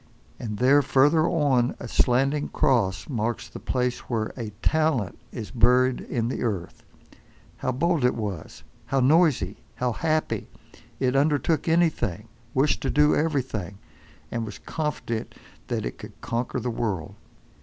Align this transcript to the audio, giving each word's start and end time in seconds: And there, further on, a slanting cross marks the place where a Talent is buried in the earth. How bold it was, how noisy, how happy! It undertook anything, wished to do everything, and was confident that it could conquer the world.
And 0.39 0.57
there, 0.57 0.81
further 0.81 1.27
on, 1.29 1.75
a 1.79 1.87
slanting 1.87 2.49
cross 2.49 3.07
marks 3.07 3.47
the 3.47 3.59
place 3.59 3.99
where 4.09 4.33
a 4.35 4.49
Talent 4.63 5.15
is 5.31 5.51
buried 5.51 6.01
in 6.01 6.27
the 6.27 6.41
earth. 6.41 6.81
How 7.57 7.71
bold 7.71 8.03
it 8.03 8.15
was, 8.15 8.63
how 8.87 8.99
noisy, 8.99 9.57
how 9.75 9.91
happy! 9.91 10.47
It 10.99 11.15
undertook 11.15 11.67
anything, 11.67 12.29
wished 12.55 12.81
to 12.81 12.89
do 12.89 13.13
everything, 13.15 13.77
and 14.31 14.43
was 14.43 14.57
confident 14.57 15.35
that 15.67 15.85
it 15.85 15.99
could 15.99 16.19
conquer 16.19 16.59
the 16.59 16.71
world. 16.71 17.13